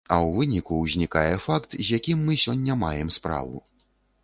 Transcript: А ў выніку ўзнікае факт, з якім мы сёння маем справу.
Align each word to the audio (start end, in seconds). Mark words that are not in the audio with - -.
А 0.05 0.15
ў 0.19 0.29
выніку 0.37 0.77
ўзнікае 0.77 1.35
факт, 1.43 1.77
з 1.85 2.01
якім 2.01 2.25
мы 2.31 2.41
сёння 2.47 2.81
маем 2.87 3.15
справу. 3.21 3.65